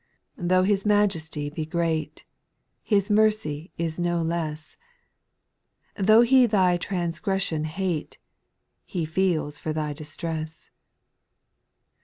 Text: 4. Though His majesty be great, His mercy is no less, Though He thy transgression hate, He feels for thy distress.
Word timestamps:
4. 0.35 0.45
Though 0.47 0.63
His 0.63 0.83
majesty 0.83 1.51
be 1.51 1.63
great, 1.63 2.25
His 2.81 3.11
mercy 3.11 3.71
is 3.77 3.99
no 3.99 4.23
less, 4.23 4.75
Though 5.95 6.21
He 6.21 6.47
thy 6.47 6.77
transgression 6.77 7.65
hate, 7.65 8.17
He 8.83 9.05
feels 9.05 9.59
for 9.59 9.73
thy 9.73 9.93
distress. 9.93 10.71